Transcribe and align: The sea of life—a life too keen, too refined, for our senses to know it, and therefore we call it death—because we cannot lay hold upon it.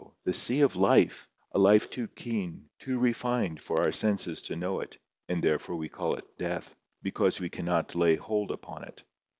The 0.23 0.33
sea 0.33 0.61
of 0.61 0.75
life—a 0.75 1.59
life 1.59 1.91
too 1.91 2.07
keen, 2.07 2.69
too 2.79 2.97
refined, 2.97 3.61
for 3.61 3.81
our 3.83 3.91
senses 3.91 4.41
to 4.41 4.55
know 4.55 4.79
it, 4.79 4.97
and 5.29 5.43
therefore 5.43 5.75
we 5.75 5.89
call 5.89 6.15
it 6.15 6.25
death—because 6.39 7.39
we 7.39 7.49
cannot 7.51 7.93
lay 7.93 8.15
hold 8.15 8.49
upon 8.49 8.83
it. 8.85 9.03